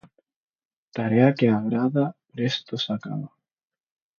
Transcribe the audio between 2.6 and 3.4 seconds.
se acaba.